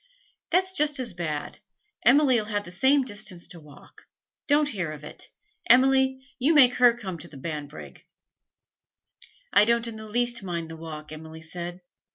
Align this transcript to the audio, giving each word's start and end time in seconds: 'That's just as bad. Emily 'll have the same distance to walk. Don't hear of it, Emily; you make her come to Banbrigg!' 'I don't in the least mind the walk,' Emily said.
'That's 0.49 0.75
just 0.75 0.97
as 0.99 1.13
bad. 1.13 1.59
Emily 2.03 2.41
'll 2.41 2.45
have 2.45 2.63
the 2.65 2.71
same 2.71 3.03
distance 3.03 3.45
to 3.47 3.59
walk. 3.59 4.07
Don't 4.47 4.69
hear 4.69 4.91
of 4.91 5.03
it, 5.03 5.29
Emily; 5.69 6.19
you 6.39 6.55
make 6.55 6.73
her 6.77 6.97
come 6.97 7.19
to 7.19 7.27
Banbrigg!' 7.29 8.01
'I 9.53 9.65
don't 9.65 9.87
in 9.87 9.97
the 9.97 10.07
least 10.09 10.41
mind 10.41 10.71
the 10.71 10.75
walk,' 10.75 11.11
Emily 11.11 11.43
said. 11.43 11.81